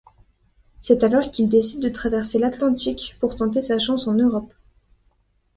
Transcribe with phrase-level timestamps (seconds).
[0.79, 4.51] C'est alors qu'il décide de traverser l'Atlantique pour tenter sa chance en Europe.